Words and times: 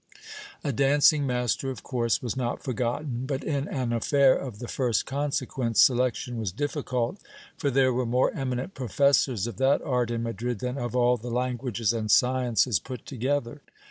A 0.63 0.71
dancing 0.71 1.27
master 1.27 1.69
of 1.69 1.83
course 1.83 2.23
was 2.23 2.35
not 2.35 2.63
forgotten; 2.63 3.27
but 3.27 3.43
in 3.43 3.67
an 3.67 3.93
affair 3.93 4.33
of 4.35 4.57
the 4.57 4.67
first 4.67 5.05
consequence, 5.05 5.79
selection 5.79 6.39
was 6.39 6.51
difficult, 6.51 7.19
for 7.55 7.69
there 7.69 7.93
were 7.93 8.07
more 8.07 8.33
eminent 8.33 8.73
professors 8.73 9.45
of 9.45 9.57
that 9.57 9.83
art 9.83 10.09
in 10.09 10.23
Madrid 10.23 10.57
than 10.57 10.79
of 10.79 10.95
all 10.95 11.17
the 11.17 11.29
languages 11.29 11.93
and 11.93 12.09
sciences 12.09 12.79
put 12.79 13.05
together. 13.05 13.61